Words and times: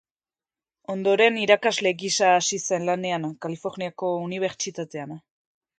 Ondoren 0.93 1.37
irakasle 1.41 1.93
gisa 1.99 2.31
hasi 2.39 2.61
zen 2.73 2.89
lanean 2.91 3.31
Kaliforniako 3.47 4.13
Unibertsitatean. 4.27 5.19